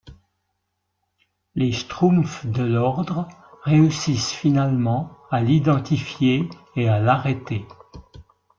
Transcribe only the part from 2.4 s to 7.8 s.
de l'ordre réussissent finalement à l'identifier et à l'arrêter.